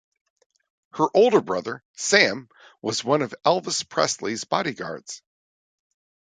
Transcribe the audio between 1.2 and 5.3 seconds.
brother, Sam, was one of Elvis Presley's bodyguards.